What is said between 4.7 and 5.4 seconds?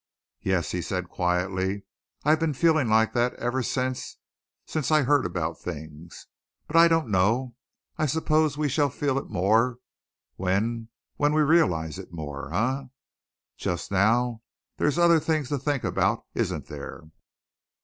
I heard